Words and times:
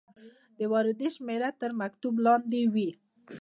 د 0.57 0.59
واردې 0.71 1.07
شمیره 1.15 1.49
تر 1.61 1.71
مکتوب 1.81 2.15
لاندې 2.25 2.61
وي. 2.73 2.89